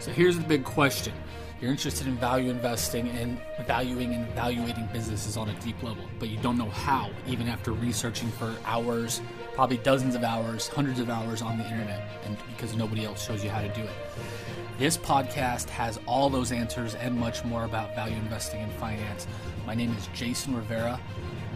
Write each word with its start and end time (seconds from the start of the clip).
So 0.00 0.10
here's 0.10 0.38
the 0.38 0.44
big 0.44 0.64
question. 0.64 1.12
You're 1.60 1.70
interested 1.70 2.06
in 2.06 2.16
value 2.16 2.50
investing 2.50 3.08
and 3.10 3.38
valuing 3.66 4.14
and 4.14 4.26
evaluating 4.28 4.88
businesses 4.94 5.36
on 5.36 5.50
a 5.50 5.52
deep 5.60 5.82
level, 5.82 6.04
but 6.18 6.30
you 6.30 6.38
don't 6.38 6.56
know 6.56 6.70
how, 6.70 7.10
even 7.26 7.48
after 7.48 7.72
researching 7.72 8.30
for 8.30 8.56
hours, 8.64 9.20
probably 9.54 9.76
dozens 9.76 10.14
of 10.14 10.24
hours, 10.24 10.68
hundreds 10.68 11.00
of 11.00 11.10
hours 11.10 11.42
on 11.42 11.58
the 11.58 11.64
internet, 11.64 12.08
and 12.24 12.38
because 12.48 12.74
nobody 12.74 13.04
else 13.04 13.22
shows 13.22 13.44
you 13.44 13.50
how 13.50 13.60
to 13.60 13.68
do 13.74 13.82
it. 13.82 13.90
This 14.78 14.96
podcast 14.96 15.68
has 15.68 16.00
all 16.06 16.30
those 16.30 16.50
answers 16.50 16.94
and 16.94 17.14
much 17.14 17.44
more 17.44 17.64
about 17.64 17.94
value 17.94 18.16
investing 18.16 18.62
and 18.62 18.72
finance. 18.72 19.26
My 19.66 19.74
name 19.74 19.94
is 19.98 20.08
Jason 20.14 20.56
Rivera. 20.56 20.98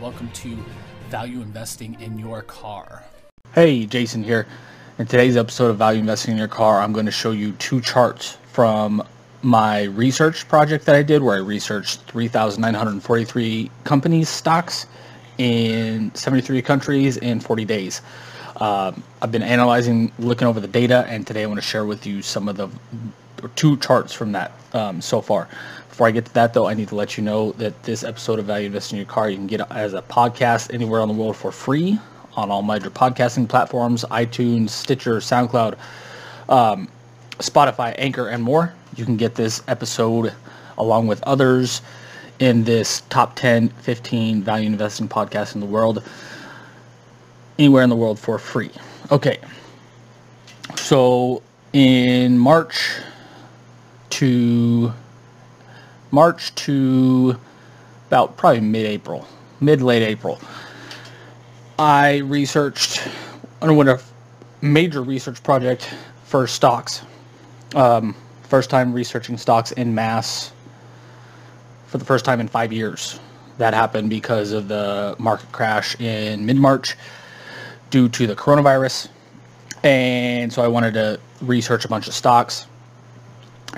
Welcome 0.03 0.29
to 0.33 0.63
Value 1.09 1.41
Investing 1.41 2.01
in 2.01 2.19
Your 2.19 2.43
Car. 2.43 3.05
Hey, 3.55 3.87
Jason 3.87 4.23
here. 4.23 4.47
In 4.99 5.07
today's 5.07 5.37
episode 5.37 5.71
of 5.71 5.77
Value 5.77 6.01
Investing 6.01 6.33
in 6.33 6.39
Your 6.39 6.49
Car, 6.49 6.81
I'm 6.81 6.93
going 6.93 7.07
to 7.07 7.13
show 7.13 7.31
you 7.31 7.53
two 7.53 7.81
charts 7.81 8.39
from 8.53 9.03
my 9.43 9.85
research 9.85 10.49
project 10.49 10.87
that 10.87 10.95
I 10.95 11.03
did 11.03 11.23
where 11.23 11.37
I 11.37 11.41
researched 11.41 12.01
3,943 12.03 13.71
companies' 13.85 14.29
stocks 14.29 14.87
in 15.39 16.15
73 16.15 16.63
countries 16.63 17.17
in 17.19 17.41
40 17.41 17.65
days. 17.65 18.01
Um, 18.57 19.03
I've 19.21 19.33
been 19.33 19.43
analyzing, 19.43 20.13
looking 20.19 20.47
over 20.47 20.61
the 20.61 20.69
data, 20.69 21.05
and 21.09 21.27
today 21.27 21.43
I 21.43 21.47
want 21.47 21.59
to 21.59 21.67
share 21.67 21.85
with 21.85 22.07
you 22.07 22.23
some 22.23 22.49
of 22.49 22.57
the 22.57 22.69
two 23.57 23.77
charts 23.79 24.13
from 24.13 24.33
that 24.33 24.53
um, 24.73 25.01
so 25.01 25.21
far. 25.21 25.49
Before 25.95 26.09
I 26.09 26.11
get 26.11 26.25
to 26.25 26.35
that, 26.35 26.55
though, 26.55 26.67
I 26.67 26.75
need 26.75 26.89
to 26.89 26.97
let 26.97 27.17
you 27.17 27.23
know 27.23 27.53
that 27.53 27.85
this 27.85 28.03
episode 28.03 28.41
of 28.41 28.47
Value 28.47 28.67
Investing 28.67 28.99
in 28.99 29.05
Your 29.05 29.13
Car 29.13 29.31
you 29.31 29.37
can 29.37 29.47
get 29.47 29.61
as 29.71 29.95
a 29.95 30.03
podcast 30.03 30.75
anywhere 30.75 31.01
on 31.01 31.07
the 31.07 31.15
world 31.15 31.37
for 31.37 31.53
free 31.53 32.01
on 32.35 32.51
all 32.51 32.63
major 32.63 32.91
podcasting 32.91 33.49
platforms, 33.49 34.05
iTunes, 34.11 34.71
Stitcher, 34.71 35.19
SoundCloud, 35.19 35.79
um, 36.49 36.89
Spotify, 37.39 37.95
Anchor, 37.97 38.27
and 38.27 38.43
more. 38.43 38.75
You 38.97 39.05
can 39.05 39.17
get 39.17 39.37
this 39.37 39.63
episode 39.69 40.35
along 40.79 41.07
with 41.07 41.23
others 41.23 41.81
in 42.41 42.65
this 42.65 43.03
top 43.03 43.37
10, 43.37 43.69
15 43.69 44.43
value 44.43 44.67
investing 44.67 45.09
podcast 45.09 45.55
in 45.55 45.61
the 45.61 45.67
world, 45.67 46.03
anywhere 47.57 47.85
in 47.85 47.89
the 47.89 47.95
world 47.95 48.19
for 48.19 48.37
free. 48.41 48.73
Okay. 49.13 49.39
So 50.75 51.41
in 51.73 52.37
March 52.37 52.97
to 54.11 54.93
March 56.15 56.55
to 56.55 57.37
about 58.07 58.37
probably 58.37 58.61
mid-April, 58.61 59.27
mid-late 59.61 60.03
April, 60.03 60.41
I 61.77 62.19
researched, 62.19 63.07
underwent 63.61 63.89
a 63.89 64.01
major 64.61 65.03
research 65.03 65.43
project 65.43 65.93
for 66.25 66.47
stocks. 66.47 67.03
Um, 67.75 68.15
first 68.45 68.71
time 68.71 68.93
researching 68.93 69.37
stocks 69.37 69.73
in 69.73 69.93
mass 69.93 70.53
for 71.89 71.99
the 71.99 72.05
first 72.05 72.25
time 72.25 72.39
in 72.39 72.47
five 72.47 72.73
years. 72.73 73.19
That 73.59 73.75
happened 73.75 74.09
because 74.09 74.53
of 74.53 74.69
the 74.69 75.17
market 75.19 75.51
crash 75.51 75.99
in 76.01 76.47
mid-March 76.47 76.97
due 77.91 78.09
to 78.11 78.29
the 78.29 78.37
coronavirus. 78.37 79.09
And 79.83 80.53
so 80.53 80.63
I 80.63 80.69
wanted 80.69 80.95
to 80.95 81.19
research 81.41 81.85
a 81.85 81.89
bunch 81.89 82.07
of 82.07 82.15
stocks 82.15 82.69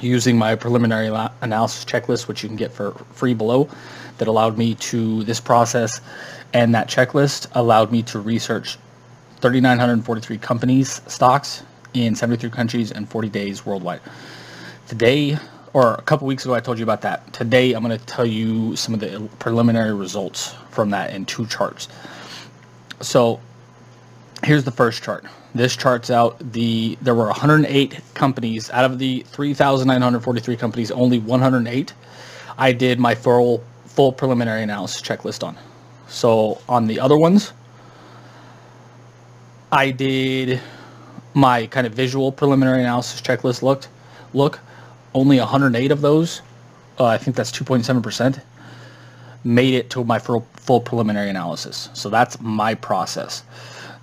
using 0.00 0.36
my 0.36 0.54
preliminary 0.54 1.06
analysis 1.40 1.84
checklist, 1.84 2.28
which 2.28 2.42
you 2.42 2.48
can 2.48 2.56
get 2.56 2.72
for 2.72 2.92
free 3.12 3.34
below, 3.34 3.68
that 4.18 4.28
allowed 4.28 4.56
me 4.58 4.74
to 4.74 5.22
this 5.24 5.40
process 5.40 6.00
and 6.52 6.74
that 6.74 6.88
checklist 6.88 7.48
allowed 7.52 7.92
me 7.92 8.02
to 8.02 8.18
research 8.18 8.78
3,943 9.40 10.38
companies, 10.38 11.02
stocks 11.06 11.62
in 11.92 12.14
73 12.14 12.50
countries 12.50 12.90
and 12.90 13.08
40 13.08 13.28
days 13.28 13.66
worldwide. 13.66 14.00
Today, 14.88 15.38
or 15.72 15.94
a 15.94 16.02
couple 16.02 16.26
weeks 16.26 16.44
ago, 16.44 16.54
I 16.54 16.60
told 16.60 16.78
you 16.78 16.84
about 16.84 17.02
that. 17.02 17.32
Today, 17.32 17.72
I'm 17.74 17.84
going 17.84 17.98
to 17.98 18.06
tell 18.06 18.24
you 18.24 18.76
some 18.76 18.94
of 18.94 19.00
the 19.00 19.28
preliminary 19.38 19.94
results 19.94 20.54
from 20.70 20.90
that 20.90 21.12
in 21.12 21.26
two 21.26 21.46
charts. 21.46 21.88
So 23.00 23.40
here's 24.42 24.64
the 24.64 24.70
first 24.70 25.02
chart. 25.02 25.24
This 25.56 25.74
charts 25.74 26.10
out 26.10 26.36
the 26.52 26.98
there 27.00 27.14
were 27.14 27.26
108 27.26 27.98
companies 28.12 28.68
out 28.70 28.84
of 28.84 28.98
the 28.98 29.24
3,943 29.28 30.56
companies. 30.56 30.90
Only 30.90 31.18
108 31.18 31.94
I 32.58 32.72
did 32.72 32.98
my 33.00 33.14
full 33.14 33.64
full 33.86 34.12
preliminary 34.12 34.62
analysis 34.62 35.00
checklist 35.00 35.42
on. 35.42 35.56
So 36.08 36.60
on 36.68 36.86
the 36.86 37.00
other 37.00 37.16
ones, 37.16 37.54
I 39.72 39.90
did 39.90 40.60
my 41.32 41.66
kind 41.68 41.86
of 41.86 41.94
visual 41.94 42.32
preliminary 42.32 42.80
analysis 42.80 43.22
checklist 43.22 43.62
looked 43.62 43.88
look. 44.34 44.60
Only 45.14 45.38
108 45.38 45.90
of 45.90 46.02
those, 46.02 46.42
uh, 47.00 47.06
I 47.06 47.16
think 47.16 47.34
that's 47.34 47.50
2.7 47.50 48.02
percent, 48.02 48.40
made 49.42 49.72
it 49.72 49.88
to 49.90 50.04
my 50.04 50.18
full, 50.18 50.46
full 50.52 50.82
preliminary 50.82 51.30
analysis. 51.30 51.88
So 51.94 52.10
that's 52.10 52.38
my 52.40 52.74
process. 52.74 53.42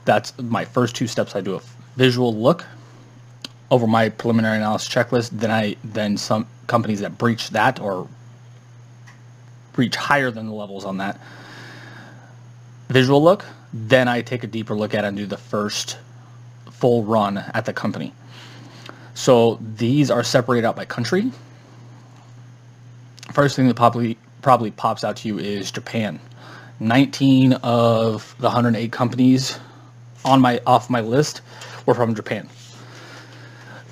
That's 0.06 0.38
my 0.40 0.66
first 0.66 0.96
two 0.96 1.08
steps. 1.08 1.36
I 1.36 1.42
do 1.42 1.56
a 1.56 1.62
visual 1.96 2.36
look 2.36 2.66
over 3.72 3.88
my 3.88 4.10
preliminary 4.10 4.58
analysis 4.58 4.90
checklist. 4.90 5.30
Then 5.32 5.52
I 5.52 5.76
then 5.84 6.18
some 6.18 6.48
companies 6.68 7.00
that 7.00 7.18
breach 7.18 7.50
that 7.52 7.80
or 7.80 8.08
reach 9.76 9.96
higher 9.96 10.32
than 10.32 10.48
the 10.48 10.54
levels 10.54 10.86
on 10.86 10.98
that 10.98 11.20
visual 12.90 13.24
look. 13.24 13.46
Then 13.74 14.08
I 14.08 14.22
take 14.22 14.44
a 14.44 14.48
deeper 14.48 14.76
look 14.76 14.94
at 14.94 15.06
and 15.06 15.18
do 15.18 15.26
the 15.26 15.38
first 15.38 15.98
full 16.70 17.04
run 17.04 17.38
at 17.38 17.66
the 17.66 17.74
company. 17.74 18.14
So 19.16 19.60
these 19.76 20.12
are 20.12 20.24
separated 20.24 20.68
out 20.68 20.76
by 20.76 20.86
country. 20.86 21.32
First 23.32 23.56
thing 23.56 23.68
that 23.68 23.76
probably 23.76 24.18
probably 24.42 24.72
pops 24.72 25.04
out 25.04 25.16
to 25.18 25.28
you 25.28 25.40
is 25.40 25.72
Japan. 25.72 26.20
19 26.80 27.54
of 27.64 28.36
the 28.40 28.48
108 28.48 28.92
companies 28.92 29.58
on 30.26 30.42
my 30.42 30.62
off 30.66 30.90
my 30.90 31.02
list 31.02 31.42
were 31.86 31.94
from 31.94 32.16
Japan. 32.16 32.50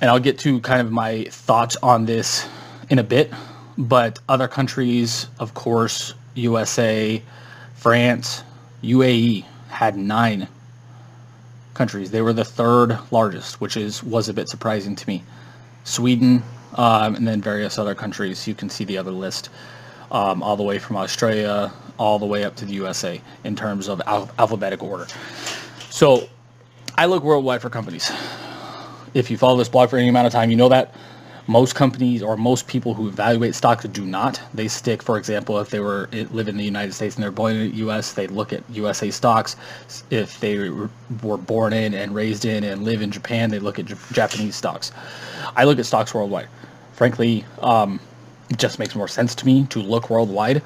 And 0.00 0.10
I'll 0.10 0.18
get 0.18 0.38
to 0.40 0.60
kind 0.60 0.80
of 0.80 0.90
my 0.90 1.24
thoughts 1.24 1.76
on 1.76 2.06
this 2.06 2.46
in 2.90 2.98
a 2.98 3.04
bit, 3.04 3.32
but 3.78 4.18
other 4.28 4.48
countries, 4.48 5.28
of 5.38 5.54
course, 5.54 6.14
USA, 6.34 7.22
France, 7.74 8.42
UAE 8.82 9.44
had 9.68 9.96
9 9.96 10.48
countries. 11.74 12.10
They 12.10 12.20
were 12.20 12.32
the 12.32 12.44
third 12.44 12.98
largest, 13.10 13.60
which 13.60 13.76
is 13.76 14.02
was 14.02 14.28
a 14.28 14.34
bit 14.34 14.48
surprising 14.48 14.96
to 14.96 15.08
me. 15.08 15.22
Sweden, 15.84 16.42
um, 16.74 17.14
and 17.14 17.26
then 17.26 17.40
various 17.40 17.78
other 17.78 17.94
countries. 17.94 18.46
You 18.46 18.54
can 18.54 18.70
see 18.70 18.84
the 18.84 18.98
other 18.98 19.10
list, 19.10 19.48
um, 20.10 20.42
all 20.42 20.56
the 20.56 20.62
way 20.62 20.78
from 20.78 20.96
Australia 20.96 21.72
all 21.98 22.18
the 22.18 22.26
way 22.26 22.44
up 22.44 22.56
to 22.56 22.64
the 22.64 22.72
USA 22.74 23.20
in 23.44 23.54
terms 23.56 23.88
of 23.88 24.02
al- 24.06 24.30
alphabetic 24.38 24.82
order. 24.82 25.06
So 26.02 26.28
I 26.98 27.06
look 27.06 27.22
worldwide 27.22 27.62
for 27.62 27.70
companies. 27.70 28.10
If 29.14 29.30
you 29.30 29.38
follow 29.38 29.56
this 29.56 29.68
blog 29.68 29.88
for 29.88 29.98
any 29.98 30.08
amount 30.08 30.26
of 30.26 30.32
time, 30.32 30.50
you 30.50 30.56
know 30.56 30.68
that 30.68 30.96
most 31.46 31.76
companies 31.76 32.24
or 32.24 32.36
most 32.36 32.66
people 32.66 32.92
who 32.92 33.06
evaluate 33.06 33.54
stocks 33.54 33.84
do 33.84 34.04
not. 34.04 34.42
They 34.52 34.66
stick, 34.66 35.00
for 35.00 35.16
example, 35.16 35.60
if 35.60 35.70
they 35.70 35.78
were 35.78 36.08
live 36.32 36.48
in 36.48 36.56
the 36.56 36.64
United 36.64 36.92
States 36.92 37.14
and 37.14 37.22
they're 37.22 37.30
born 37.30 37.54
in 37.54 37.70
the 37.70 37.76
U.S., 37.76 38.14
they 38.14 38.26
look 38.26 38.52
at 38.52 38.68
USA 38.68 39.12
stocks. 39.12 39.54
If 40.10 40.40
they 40.40 40.70
were 40.70 40.90
born 41.38 41.72
in 41.72 41.94
and 41.94 42.16
raised 42.16 42.46
in 42.46 42.64
and 42.64 42.82
live 42.82 43.00
in 43.00 43.12
Japan, 43.12 43.50
they 43.50 43.60
look 43.60 43.78
at 43.78 43.86
Japanese 44.10 44.56
stocks. 44.56 44.90
I 45.54 45.62
look 45.62 45.78
at 45.78 45.86
stocks 45.86 46.12
worldwide. 46.12 46.48
Frankly, 46.94 47.44
um, 47.60 48.00
it 48.50 48.58
just 48.58 48.80
makes 48.80 48.96
more 48.96 49.06
sense 49.06 49.36
to 49.36 49.46
me 49.46 49.66
to 49.66 49.78
look 49.78 50.10
worldwide, 50.10 50.62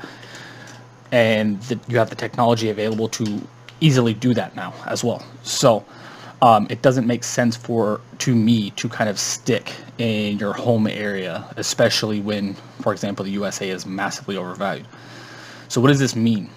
and 1.13 1.59
you 1.89 1.99
have 1.99 2.09
the 2.09 2.17
technology 2.17 2.71
available 2.71 3.11
to 3.11 3.47
easily 3.81 4.15
do 4.15 4.35
that 4.35 4.57
now 4.57 4.73
as 4.87 5.05
well. 5.05 5.25
So 5.43 5.85
um, 6.43 6.67
it 6.71 6.83
doesn't 6.83 7.07
make 7.07 7.25
sense 7.25 7.57
for 7.57 8.01
to 8.19 8.35
me 8.35 8.71
to 8.73 8.89
kind 8.89 9.09
of 9.09 9.19
stick 9.19 9.73
in 9.99 10.39
your 10.39 10.53
home 10.53 10.87
area, 10.87 11.45
especially 11.57 12.21
when, 12.21 12.55
for 12.83 12.93
example, 12.93 13.25
the 13.25 13.31
USA 13.33 13.71
is 13.71 13.87
massively 13.87 14.37
overvalued. 14.37 14.87
So 15.69 15.81
what 15.81 15.89
does 15.89 15.99
this 15.99 16.15
mean? 16.15 16.51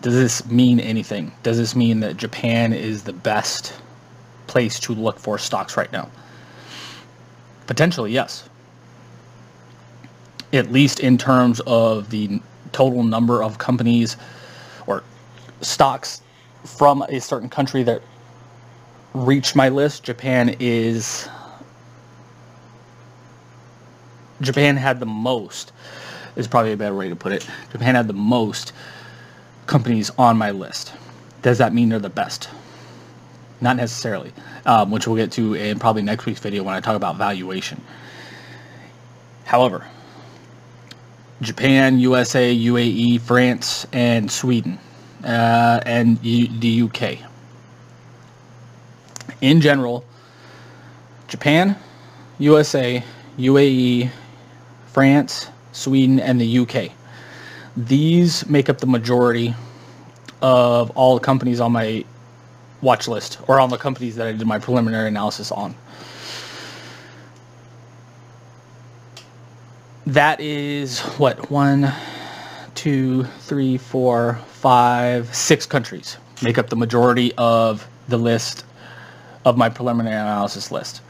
Does 0.00 0.14
this 0.14 0.44
mean 0.46 0.80
anything? 0.80 1.30
Does 1.42 1.58
this 1.58 1.76
mean 1.76 2.00
that 2.00 2.16
Japan 2.16 2.72
is 2.72 3.04
the 3.04 3.12
best 3.12 3.74
place 4.46 4.80
to 4.80 4.94
look 4.94 5.18
for 5.18 5.38
stocks 5.38 5.76
right 5.76 5.92
now? 5.92 6.10
Potentially, 7.66 8.10
yes. 8.10 8.48
At 10.52 10.72
least 10.72 11.00
in 11.00 11.18
terms 11.18 11.60
of 11.66 12.10
the 12.10 12.40
total 12.72 13.04
number 13.04 13.42
of 13.42 13.58
companies 13.58 14.16
or 14.86 15.04
stocks 15.60 16.22
from 16.64 17.02
a 17.08 17.20
certain 17.20 17.48
country 17.48 17.82
that 17.84 18.02
reached 19.14 19.56
my 19.56 19.68
list, 19.68 20.04
Japan 20.04 20.56
is 20.58 21.28
Japan 24.40 24.76
had 24.76 24.98
the 24.98 25.06
most 25.06 25.72
is 26.34 26.48
probably 26.48 26.72
a 26.72 26.76
better 26.76 26.94
way 26.94 27.08
to 27.08 27.16
put 27.16 27.32
it. 27.32 27.46
Japan 27.70 27.94
had 27.94 28.08
the 28.08 28.14
most 28.14 28.72
companies 29.66 30.10
on 30.18 30.36
my 30.36 30.50
list. 30.50 30.92
Does 31.42 31.58
that 31.58 31.74
mean 31.74 31.90
they're 31.90 31.98
the 31.98 32.08
best? 32.08 32.48
not 33.62 33.76
necessarily, 33.76 34.32
um, 34.66 34.90
which 34.90 35.06
we'll 35.06 35.16
get 35.16 35.32
to 35.32 35.54
in 35.54 35.78
probably 35.78 36.02
next 36.02 36.26
week's 36.26 36.40
video 36.40 36.64
when 36.64 36.74
I 36.74 36.80
talk 36.80 36.96
about 36.96 37.16
valuation. 37.16 37.80
However, 39.44 39.86
Japan, 41.40 41.98
USA, 42.00 42.54
UAE, 42.54 43.20
France, 43.20 43.86
and 43.92 44.30
Sweden, 44.30 44.78
uh, 45.24 45.80
and 45.84 46.18
U- 46.22 46.48
the 46.58 46.82
UK. 46.82 47.18
In 49.40 49.60
general, 49.60 50.04
Japan, 51.28 51.76
USA, 52.38 53.02
UAE, 53.38 54.10
France, 54.92 55.48
Sweden, 55.72 56.20
and 56.20 56.40
the 56.40 56.58
UK. 56.58 56.92
These 57.76 58.46
make 58.48 58.68
up 58.68 58.78
the 58.78 58.86
majority 58.86 59.54
of 60.42 60.90
all 60.90 61.14
the 61.14 61.24
companies 61.24 61.60
on 61.60 61.72
my 61.72 62.04
watch 62.82 63.08
list 63.08 63.38
or 63.48 63.60
on 63.60 63.70
the 63.70 63.78
companies 63.78 64.16
that 64.16 64.26
I 64.26 64.32
did 64.32 64.46
my 64.46 64.58
preliminary 64.58 65.08
analysis 65.08 65.50
on. 65.52 65.74
That 70.06 70.40
is 70.40 71.00
what 71.16 71.50
one, 71.50 71.92
two, 72.74 73.24
three, 73.40 73.78
four, 73.78 74.38
five, 74.62 75.34
six 75.34 75.66
countries 75.66 76.16
make 76.40 76.56
up 76.56 76.70
the 76.70 76.76
majority 76.76 77.32
of 77.36 77.86
the 78.06 78.16
list 78.16 78.64
of 79.44 79.58
my 79.58 79.68
preliminary 79.68 80.14
analysis 80.14 80.70
list. 80.70 81.00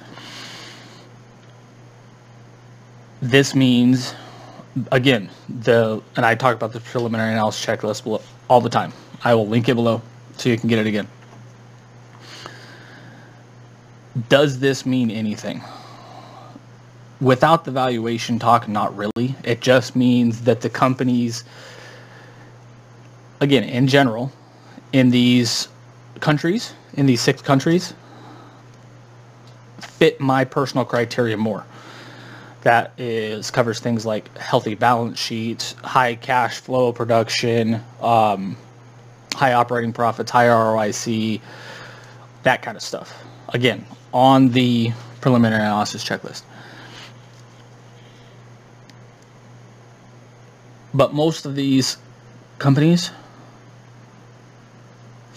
This 3.21 3.55
means, 3.55 4.15
again, 4.91 5.31
the 5.49 6.03
and 6.17 6.25
I 6.25 6.35
talk 6.35 6.57
about 6.57 6.73
the 6.73 6.81
preliminary 6.81 7.33
analysis 7.33 7.65
checklist 7.65 8.05
below, 8.05 8.23
all 8.49 8.63
the 8.63 8.71
time. 8.71 8.93
I 9.23 9.35
will 9.35 9.47
link 9.47 9.69
it 9.69 9.75
below 9.75 10.01
so 10.39 10.49
you 10.49 10.57
can 10.57 10.71
get 10.71 10.79
it 10.79 10.87
again. 10.87 11.07
Does 14.31 14.61
this 14.61 14.87
mean 14.87 15.11
anything? 15.11 15.63
Without 17.21 17.65
the 17.67 17.71
valuation 17.71 18.39
talk, 18.39 18.67
not 18.67 18.97
really. 18.97 19.37
It 19.45 19.61
just 19.61 19.95
means 19.95 20.41
that 20.43 20.63
the 20.63 20.71
companies, 20.71 21.45
again, 23.43 23.65
in 23.65 23.89
general, 23.89 24.33
in 24.93 25.11
these 25.11 25.69
countries, 26.21 26.73
in 26.95 27.07
these 27.07 27.21
six 27.21 27.43
countries, 27.43 27.93
fit 29.81 30.21
my 30.21 30.45
personal 30.45 30.85
criteria 30.85 31.37
more. 31.37 31.67
That 32.63 32.93
is 32.97 33.51
covers 33.51 33.81
things 33.81 34.07
like 34.07 34.35
healthy 34.39 34.77
balance 34.77 35.19
sheets, 35.19 35.73
high 35.83 36.15
cash 36.15 36.59
flow 36.61 36.93
production, 36.93 37.83
um, 38.01 38.57
high 39.35 39.55
operating 39.55 39.93
profits, 39.93 40.31
high 40.31 40.47
ROIC, 40.47 41.41
that 42.45 42.63
kind 42.63 42.77
of 42.77 42.83
stuff. 42.83 43.25
Again, 43.49 43.85
on 44.15 44.51
the 44.51 44.93
preliminary 45.21 45.63
analysis 45.63 46.05
checklist. 46.05 46.43
But 50.95 51.13
most 51.13 51.45
of 51.45 51.57
these 51.57 51.97
companies 52.59 53.11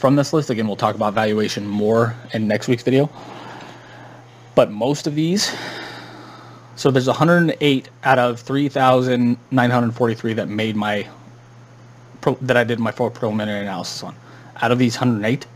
from 0.05 0.15
this 0.15 0.33
list, 0.33 0.51
again, 0.51 0.67
we'll 0.67 0.75
talk 0.75 0.93
about 0.93 1.15
valuation 1.15 1.67
more 1.67 2.15
in 2.31 2.47
next 2.47 2.67
week's 2.67 2.83
video. 2.83 3.09
But 4.53 4.69
most 4.69 5.07
of 5.07 5.15
these, 5.15 5.51
so 6.75 6.91
there's 6.91 7.07
108 7.07 7.89
out 8.03 8.19
of 8.19 8.39
3,943 8.39 10.33
that 10.33 10.47
made 10.47 10.75
my, 10.75 11.07
that 12.39 12.55
I 12.55 12.63
did 12.63 12.79
my 12.79 12.91
full 12.91 13.09
preliminary 13.09 13.61
analysis 13.61 14.03
on. 14.03 14.15
Out 14.61 14.71
of 14.71 14.77
these 14.77 14.95
108, 14.95 15.47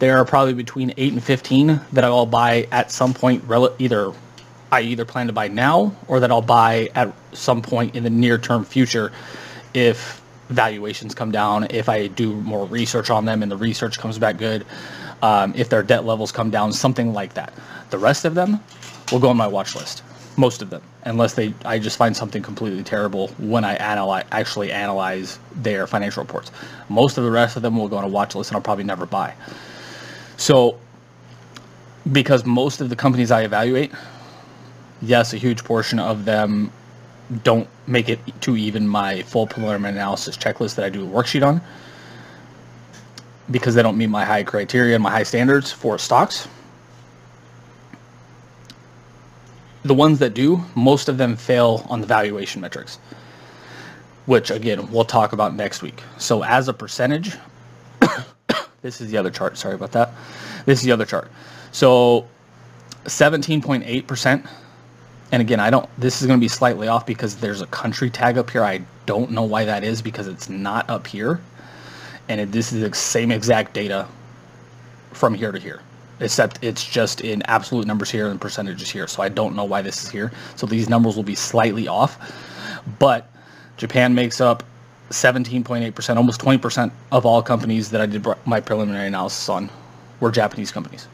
there 0.00 0.18
are 0.18 0.24
probably 0.24 0.54
between 0.54 0.92
8 0.96 1.12
and 1.12 1.22
15 1.22 1.80
that 1.92 2.02
I'll 2.02 2.26
buy 2.26 2.66
at 2.72 2.90
some 2.90 3.14
point, 3.14 3.44
either 3.78 4.12
I 4.72 4.80
either 4.80 5.04
plan 5.04 5.28
to 5.28 5.32
buy 5.32 5.46
now 5.46 5.94
or 6.08 6.18
that 6.18 6.32
I'll 6.32 6.42
buy 6.42 6.90
at 6.96 7.14
some 7.34 7.62
point 7.62 7.94
in 7.94 8.02
the 8.02 8.10
near 8.10 8.36
term 8.36 8.64
future 8.64 9.12
if 9.74 10.19
valuations 10.50 11.14
come 11.14 11.30
down, 11.30 11.66
if 11.70 11.88
I 11.88 12.08
do 12.08 12.34
more 12.34 12.66
research 12.66 13.08
on 13.10 13.24
them 13.24 13.42
and 13.42 13.50
the 13.50 13.56
research 13.56 13.98
comes 13.98 14.18
back 14.18 14.36
good, 14.36 14.66
um, 15.22 15.54
if 15.56 15.68
their 15.68 15.82
debt 15.82 16.04
levels 16.04 16.32
come 16.32 16.50
down, 16.50 16.72
something 16.72 17.12
like 17.12 17.34
that. 17.34 17.52
The 17.90 17.98
rest 17.98 18.24
of 18.24 18.34
them 18.34 18.60
will 19.12 19.20
go 19.20 19.28
on 19.28 19.36
my 19.36 19.46
watch 19.46 19.74
list. 19.74 20.02
Most 20.36 20.62
of 20.62 20.70
them, 20.70 20.82
unless 21.04 21.34
they, 21.34 21.52
I 21.64 21.78
just 21.78 21.96
find 21.96 22.16
something 22.16 22.42
completely 22.42 22.82
terrible 22.82 23.28
when 23.38 23.64
I 23.64 23.74
analyze, 23.74 24.24
actually 24.32 24.72
analyze 24.72 25.38
their 25.56 25.86
financial 25.86 26.22
reports. 26.22 26.50
Most 26.88 27.18
of 27.18 27.24
the 27.24 27.30
rest 27.30 27.56
of 27.56 27.62
them 27.62 27.76
will 27.76 27.88
go 27.88 27.98
on 27.98 28.04
a 28.04 28.08
watch 28.08 28.34
list, 28.34 28.50
and 28.50 28.56
I'll 28.56 28.62
probably 28.62 28.84
never 28.84 29.06
buy. 29.06 29.34
So, 30.36 30.78
because 32.10 32.46
most 32.46 32.80
of 32.80 32.88
the 32.88 32.96
companies 32.96 33.30
I 33.30 33.42
evaluate, 33.42 33.92
yes, 35.02 35.34
a 35.34 35.36
huge 35.36 35.64
portion 35.64 35.98
of 35.98 36.24
them 36.24 36.72
don't 37.42 37.68
make 37.90 38.08
it 38.08 38.20
to 38.42 38.56
even 38.56 38.86
my 38.86 39.22
full 39.22 39.46
preliminary 39.46 39.94
analysis 39.94 40.36
checklist 40.36 40.76
that 40.76 40.84
I 40.84 40.88
do 40.88 41.04
a 41.04 41.08
worksheet 41.08 41.46
on 41.46 41.60
because 43.50 43.74
they 43.74 43.82
don't 43.82 43.98
meet 43.98 44.08
my 44.08 44.24
high 44.24 44.44
criteria 44.44 44.94
and 44.94 45.02
my 45.02 45.10
high 45.10 45.24
standards 45.24 45.72
for 45.72 45.98
stocks. 45.98 46.46
The 49.82 49.94
ones 49.94 50.18
that 50.20 50.34
do, 50.34 50.62
most 50.74 51.08
of 51.08 51.18
them 51.18 51.36
fail 51.36 51.84
on 51.88 52.00
the 52.00 52.06
valuation 52.06 52.60
metrics, 52.60 52.98
which 54.26 54.50
again, 54.50 54.90
we'll 54.92 55.04
talk 55.04 55.32
about 55.32 55.54
next 55.54 55.82
week. 55.82 56.02
So 56.18 56.44
as 56.44 56.68
a 56.68 56.72
percentage, 56.72 57.36
this 58.82 59.00
is 59.00 59.10
the 59.10 59.16
other 59.16 59.30
chart. 59.30 59.58
Sorry 59.58 59.74
about 59.74 59.92
that. 59.92 60.12
This 60.66 60.78
is 60.78 60.84
the 60.84 60.92
other 60.92 61.06
chart. 61.06 61.30
So 61.72 62.28
17.8%. 63.06 64.46
And 65.32 65.40
again, 65.40 65.60
I 65.60 65.70
don't, 65.70 65.88
this 65.98 66.20
is 66.20 66.26
going 66.26 66.38
to 66.38 66.44
be 66.44 66.48
slightly 66.48 66.88
off 66.88 67.06
because 67.06 67.36
there's 67.36 67.60
a 67.60 67.66
country 67.66 68.10
tag 68.10 68.36
up 68.36 68.50
here. 68.50 68.64
I 68.64 68.82
don't 69.06 69.30
know 69.30 69.44
why 69.44 69.64
that 69.64 69.84
is 69.84 70.02
because 70.02 70.26
it's 70.26 70.48
not 70.48 70.88
up 70.90 71.06
here. 71.06 71.40
And 72.28 72.40
it, 72.40 72.52
this 72.52 72.72
is 72.72 72.80
the 72.80 72.94
same 72.94 73.30
exact 73.30 73.72
data 73.74 74.06
from 75.12 75.34
here 75.34 75.52
to 75.52 75.58
here 75.58 75.80
except 76.20 76.62
it's 76.62 76.84
just 76.84 77.22
in 77.22 77.42
absolute 77.46 77.86
numbers 77.86 78.10
here 78.10 78.28
and 78.28 78.40
percentages 78.40 78.90
here. 78.90 79.06
So 79.06 79.22
I 79.22 79.28
don't 79.28 79.56
know 79.56 79.64
why 79.64 79.82
this 79.82 80.04
is 80.04 80.10
here. 80.10 80.30
So 80.54 80.66
these 80.66 80.88
numbers 80.88 81.16
will 81.16 81.22
be 81.22 81.34
slightly 81.34 81.88
off. 81.88 82.18
But 82.98 83.30
Japan 83.76 84.14
makes 84.14 84.40
up 84.40 84.62
17.8%, 85.10 86.16
almost 86.16 86.40
20% 86.40 86.92
of 87.10 87.26
all 87.26 87.42
companies 87.42 87.90
that 87.90 88.00
I 88.00 88.06
did 88.06 88.24
my 88.44 88.60
preliminary 88.60 89.08
analysis 89.08 89.48
on 89.48 89.70
were 90.20 90.30
Japanese 90.30 90.70
companies. 90.70 91.08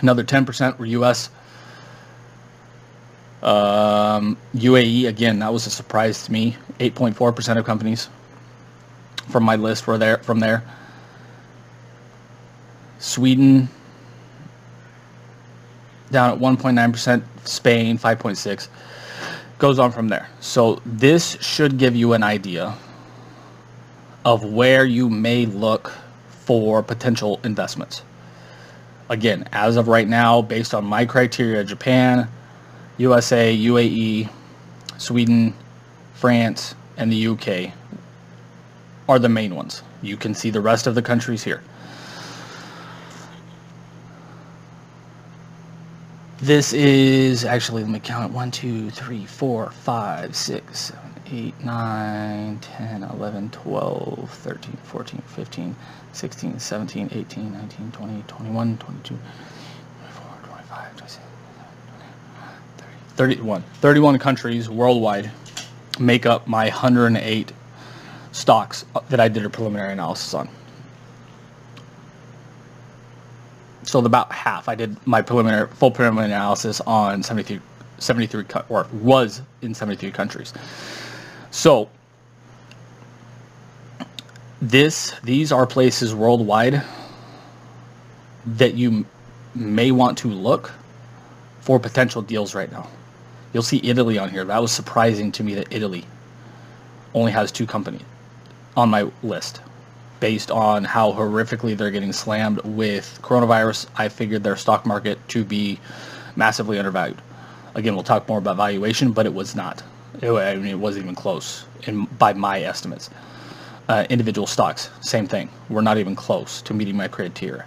Another 0.00 0.22
10% 0.22 0.78
were 0.78 0.86
U.S. 0.86 1.30
Um, 3.42 4.36
UAE, 4.54 5.06
again, 5.06 5.38
that 5.40 5.52
was 5.52 5.66
a 5.66 5.70
surprise 5.70 6.24
to 6.24 6.32
me. 6.32 6.56
8.4% 6.80 7.58
of 7.58 7.64
companies 7.64 8.08
from 9.28 9.44
my 9.44 9.56
list 9.56 9.86
were 9.86 9.98
there 9.98 10.18
from 10.18 10.40
there. 10.40 10.62
Sweden 12.98 13.68
down 16.10 16.32
at 16.32 16.38
1.9%, 16.38 17.22
Spain 17.44 17.98
5.6 17.98 18.68
goes 19.58 19.78
on 19.78 19.90
from 19.90 20.08
there. 20.08 20.28
So 20.40 20.80
this 20.84 21.36
should 21.40 21.78
give 21.78 21.96
you 21.96 22.12
an 22.12 22.22
idea 22.22 22.74
of 24.24 24.44
where 24.44 24.84
you 24.84 25.08
may 25.08 25.46
look 25.46 25.92
for 26.28 26.82
potential 26.82 27.40
investments. 27.44 28.02
Again, 29.08 29.48
as 29.52 29.76
of 29.76 29.88
right 29.88 30.08
now, 30.08 30.42
based 30.42 30.74
on 30.74 30.84
my 30.84 31.04
criteria, 31.04 31.62
Japan, 31.64 32.28
USA, 32.98 33.56
UAE, 33.56 34.28
Sweden, 34.98 35.54
France, 36.14 36.74
and 36.96 37.12
the 37.12 37.26
UK 37.28 37.72
are 39.08 39.18
the 39.18 39.28
main 39.28 39.54
ones. 39.54 39.82
You 40.02 40.16
can 40.16 40.34
see 40.34 40.50
the 40.50 40.60
rest 40.60 40.86
of 40.86 40.94
the 40.94 41.02
countries 41.02 41.44
here. 41.44 41.62
This 46.38 46.72
is 46.72 47.44
actually, 47.44 47.82
let 47.82 47.90
me 47.90 47.98
count 47.98 48.30
it 48.30 48.34
1, 48.34 48.50
2, 48.50 48.90
3, 48.90 49.24
4, 49.24 49.70
5, 49.70 50.36
6, 50.36 50.78
7, 50.78 51.02
8, 51.32 51.64
9, 51.64 52.58
10, 52.58 53.02
11, 53.02 53.50
12, 53.50 54.30
13, 54.30 54.76
14, 54.82 55.22
15, 55.26 55.76
16, 56.12 56.58
17, 56.58 57.08
18, 57.12 57.52
19, 57.52 57.90
20, 57.90 58.24
21, 58.26 58.78
22, 58.78 59.18
31. 63.16 63.62
31 63.80 64.18
countries 64.18 64.68
worldwide 64.68 65.30
make 65.98 66.26
up 66.26 66.46
my 66.46 66.64
108 66.64 67.52
stocks 68.32 68.84
that 69.08 69.20
I 69.20 69.28
did 69.28 69.44
a 69.44 69.50
preliminary 69.50 69.92
analysis 69.92 70.34
on. 70.34 70.48
so 73.88 74.00
about 74.00 74.32
half. 74.32 74.68
I 74.68 74.74
did 74.74 75.04
my 75.06 75.22
preliminary, 75.22 75.68
full 75.68 75.90
preliminary 75.90 76.26
analysis 76.26 76.80
on 76.82 77.22
73, 77.22 77.60
73 77.98 78.44
or 78.68 78.86
was 78.92 79.42
in 79.62 79.74
73 79.74 80.10
countries. 80.10 80.52
So 81.50 81.88
this, 84.60 85.12
these 85.22 85.52
are 85.52 85.66
places 85.66 86.14
worldwide 86.14 86.82
that 88.46 88.74
you 88.74 89.06
may 89.54 89.90
want 89.92 90.18
to 90.18 90.28
look 90.28 90.72
for 91.60 91.78
potential 91.80 92.22
deals 92.22 92.54
right 92.54 92.70
now. 92.70 92.88
You'll 93.56 93.62
see 93.62 93.80
Italy 93.82 94.18
on 94.18 94.28
here. 94.28 94.44
That 94.44 94.60
was 94.60 94.70
surprising 94.70 95.32
to 95.32 95.42
me 95.42 95.54
that 95.54 95.68
Italy 95.70 96.04
only 97.14 97.32
has 97.32 97.50
two 97.50 97.66
companies 97.66 98.02
on 98.76 98.90
my 98.90 99.10
list 99.22 99.62
based 100.20 100.50
on 100.50 100.84
how 100.84 101.10
horrifically 101.12 101.74
they're 101.74 101.90
getting 101.90 102.12
slammed 102.12 102.60
with 102.64 103.18
coronavirus. 103.22 103.86
I 103.96 104.10
figured 104.10 104.42
their 104.42 104.56
stock 104.56 104.84
market 104.84 105.18
to 105.28 105.42
be 105.42 105.80
massively 106.36 106.78
undervalued. 106.78 107.16
Again, 107.74 107.94
we'll 107.94 108.04
talk 108.04 108.28
more 108.28 108.36
about 108.36 108.58
valuation, 108.58 109.12
but 109.12 109.24
it 109.24 109.32
was 109.32 109.56
not. 109.56 109.82
It, 110.20 110.30
I 110.30 110.56
mean, 110.56 110.66
it 110.66 110.78
wasn't 110.78 111.06
even 111.06 111.14
close 111.14 111.64
in, 111.86 112.04
by 112.18 112.34
my 112.34 112.60
estimates. 112.60 113.08
Uh, 113.88 114.04
individual 114.10 114.46
stocks, 114.46 114.90
same 115.00 115.26
thing. 115.26 115.48
We're 115.70 115.80
not 115.80 115.96
even 115.96 116.14
close 116.14 116.60
to 116.60 116.74
meeting 116.74 116.94
my 116.94 117.08
criteria. 117.08 117.64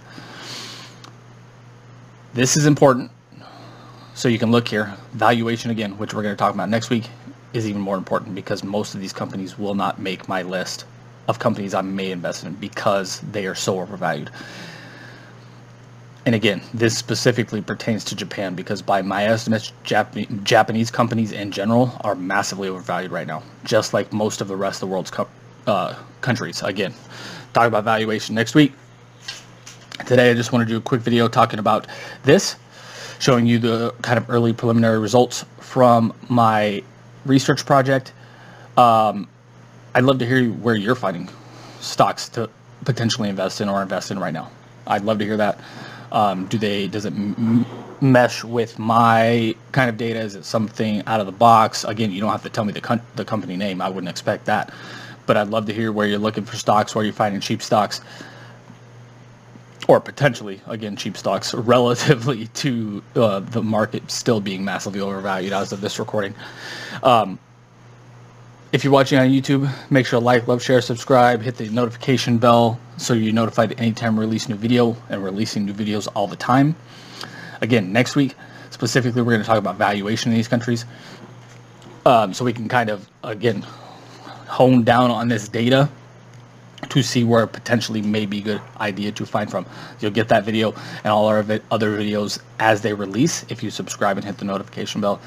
This 2.32 2.56
is 2.56 2.66
important. 2.66 3.10
So 4.20 4.28
you 4.28 4.38
can 4.38 4.50
look 4.50 4.68
here. 4.68 4.94
Valuation 5.14 5.70
again, 5.70 5.96
which 5.96 6.12
we're 6.12 6.22
going 6.22 6.34
to 6.34 6.38
talk 6.38 6.52
about 6.52 6.68
next 6.68 6.90
week, 6.90 7.08
is 7.54 7.66
even 7.66 7.80
more 7.80 7.96
important 7.96 8.34
because 8.34 8.62
most 8.62 8.94
of 8.94 9.00
these 9.00 9.14
companies 9.14 9.58
will 9.58 9.74
not 9.74 9.98
make 9.98 10.28
my 10.28 10.42
list 10.42 10.84
of 11.26 11.38
companies 11.38 11.72
I 11.72 11.80
may 11.80 12.10
invest 12.10 12.44
in 12.44 12.52
because 12.52 13.20
they 13.32 13.46
are 13.46 13.54
so 13.54 13.80
overvalued. 13.80 14.28
And 16.26 16.34
again, 16.34 16.60
this 16.74 16.98
specifically 16.98 17.62
pertains 17.62 18.04
to 18.04 18.14
Japan 18.14 18.54
because 18.54 18.82
by 18.82 19.00
my 19.00 19.24
estimates, 19.24 19.72
Jap- 19.86 20.44
Japanese 20.44 20.90
companies 20.90 21.32
in 21.32 21.50
general 21.50 21.98
are 22.04 22.14
massively 22.14 22.68
overvalued 22.68 23.12
right 23.12 23.26
now, 23.26 23.42
just 23.64 23.94
like 23.94 24.12
most 24.12 24.42
of 24.42 24.48
the 24.48 24.56
rest 24.56 24.82
of 24.82 24.90
the 24.90 24.92
world's 24.92 25.10
co- 25.10 25.28
uh, 25.66 25.94
countries. 26.20 26.62
Again, 26.62 26.92
talk 27.54 27.68
about 27.68 27.84
valuation 27.84 28.34
next 28.34 28.54
week. 28.54 28.74
Today, 30.04 30.30
I 30.30 30.34
just 30.34 30.52
want 30.52 30.68
to 30.68 30.70
do 30.70 30.76
a 30.76 30.82
quick 30.82 31.00
video 31.00 31.26
talking 31.26 31.58
about 31.58 31.86
this, 32.22 32.56
showing 33.20 33.46
you 33.46 33.58
the 33.60 33.94
kind 34.02 34.18
of 34.18 34.28
early 34.28 34.52
preliminary 34.52 34.98
results 34.98 35.44
from 35.60 36.12
my 36.28 36.82
research 37.26 37.64
project. 37.66 38.12
Um, 38.76 39.28
I'd 39.94 40.04
love 40.04 40.18
to 40.18 40.26
hear 40.26 40.50
where 40.50 40.74
you're 40.74 40.94
finding 40.94 41.28
stocks 41.80 42.28
to 42.30 42.50
potentially 42.84 43.28
invest 43.28 43.60
in 43.60 43.68
or 43.68 43.82
invest 43.82 44.10
in 44.10 44.18
right 44.18 44.32
now. 44.32 44.50
I'd 44.86 45.04
love 45.04 45.18
to 45.18 45.24
hear 45.24 45.36
that. 45.36 45.60
Um, 46.12 46.46
do 46.46 46.58
they? 46.58 46.88
Does 46.88 47.04
it 47.04 47.12
m- 47.12 47.66
mesh 48.00 48.42
with 48.42 48.78
my 48.78 49.54
kind 49.72 49.90
of 49.90 49.96
data? 49.96 50.18
Is 50.18 50.34
it 50.34 50.44
something 50.44 51.02
out 51.06 51.20
of 51.20 51.26
the 51.26 51.32
box? 51.32 51.84
Again, 51.84 52.10
you 52.10 52.20
don't 52.20 52.32
have 52.32 52.42
to 52.42 52.48
tell 52.48 52.64
me 52.64 52.72
the 52.72 53.00
the 53.16 53.24
company 53.24 53.56
name. 53.56 53.80
I 53.80 53.88
wouldn't 53.88 54.08
expect 54.08 54.46
that, 54.46 54.72
but 55.26 55.36
I'd 55.36 55.48
love 55.48 55.66
to 55.66 55.74
hear 55.74 55.92
where 55.92 56.06
you're 56.06 56.18
looking 56.18 56.44
for 56.44 56.56
stocks, 56.56 56.94
where 56.94 57.04
you're 57.04 57.12
finding 57.14 57.40
cheap 57.40 57.62
stocks, 57.62 58.00
or 59.90 60.00
potentially 60.00 60.60
again 60.68 60.94
cheap 60.94 61.16
stocks 61.16 61.52
relatively 61.74 62.46
to 62.48 63.02
uh, 63.16 63.40
the 63.40 63.60
market 63.60 64.08
still 64.08 64.40
being 64.40 64.64
massively 64.64 65.00
overvalued 65.00 65.52
as 65.52 65.72
of 65.72 65.80
this 65.80 65.98
recording. 65.98 66.32
Um, 67.02 67.40
if 68.72 68.84
you're 68.84 68.92
watching 68.92 69.18
on 69.18 69.26
YouTube, 69.30 69.68
make 69.90 70.06
sure 70.06 70.20
to 70.20 70.24
like, 70.24 70.46
love, 70.46 70.62
share, 70.62 70.80
subscribe, 70.80 71.42
hit 71.42 71.56
the 71.56 71.68
notification 71.70 72.38
bell 72.38 72.78
so 72.98 73.14
you're 73.14 73.32
notified 73.32 73.80
anytime 73.80 74.14
we 74.14 74.20
release 74.20 74.46
a 74.46 74.50
new 74.50 74.56
video 74.56 74.96
and 75.08 75.24
releasing 75.24 75.66
new 75.66 75.72
videos 75.72 76.06
all 76.14 76.28
the 76.28 76.36
time. 76.36 76.76
Again, 77.60 77.92
next 77.92 78.14
week, 78.14 78.36
specifically, 78.70 79.22
we're 79.22 79.32
going 79.32 79.42
to 79.42 79.46
talk 79.46 79.58
about 79.58 79.74
valuation 79.74 80.30
in 80.30 80.36
these 80.36 80.46
countries. 80.46 80.84
Um, 82.06 82.32
so 82.32 82.44
we 82.44 82.52
can 82.52 82.68
kind 82.68 82.90
of, 82.90 83.10
again, 83.24 83.62
hone 84.46 84.84
down 84.84 85.10
on 85.10 85.26
this 85.26 85.48
data 85.48 85.90
to 86.88 87.02
see 87.02 87.24
where 87.24 87.46
potentially 87.46 88.02
may 88.02 88.26
be 88.26 88.38
a 88.38 88.42
good 88.42 88.62
idea 88.80 89.12
to 89.12 89.26
find 89.26 89.50
from. 89.50 89.66
You'll 90.00 90.10
get 90.10 90.28
that 90.28 90.44
video 90.44 90.72
and 91.04 91.06
all 91.06 91.26
our 91.26 91.38
other 91.70 91.98
videos 91.98 92.40
as 92.58 92.80
they 92.82 92.94
release 92.94 93.44
if 93.48 93.62
you 93.62 93.70
subscribe 93.70 94.16
and 94.16 94.24
hit 94.24 94.38
the 94.38 94.44
notification 94.44 95.00
bell. 95.00 95.20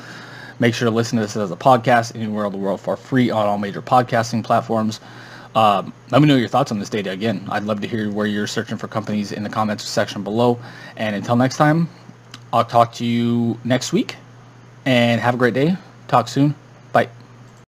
Make 0.59 0.73
sure 0.73 0.87
to 0.87 0.95
listen 0.95 1.17
to 1.17 1.23
this 1.23 1.35
as 1.35 1.51
a 1.51 1.55
podcast 1.55 2.15
anywhere 2.15 2.45
in 2.45 2.51
the 2.51 2.57
world 2.57 2.81
for 2.81 2.95
free 2.95 3.29
on 3.29 3.45
all 3.45 3.57
major 3.57 3.81
podcasting 3.81 4.43
platforms. 4.43 4.99
Um, 5.55 5.93
let 6.11 6.21
me 6.21 6.27
know 6.27 6.35
your 6.35 6.47
thoughts 6.47 6.71
on 6.71 6.79
this 6.79 6.89
data 6.89 7.11
again. 7.11 7.45
I'd 7.49 7.63
love 7.63 7.81
to 7.81 7.87
hear 7.87 8.11
where 8.11 8.25
you're 8.25 8.47
searching 8.47 8.77
for 8.77 8.87
companies 8.87 9.31
in 9.31 9.43
the 9.43 9.49
comments 9.49 9.83
section 9.83 10.23
below. 10.23 10.59
And 10.97 11.15
until 11.15 11.35
next 11.35 11.57
time, 11.57 11.89
I'll 12.51 12.65
talk 12.65 12.93
to 12.93 13.05
you 13.05 13.59
next 13.63 13.93
week 13.93 14.15
and 14.85 15.21
have 15.21 15.35
a 15.35 15.37
great 15.37 15.53
day. 15.53 15.77
Talk 16.07 16.27
soon. 16.27 16.55
Bye. 16.91 17.09